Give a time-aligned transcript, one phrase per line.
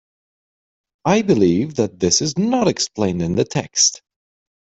[1.05, 4.01] I believe that this is not explained in the text.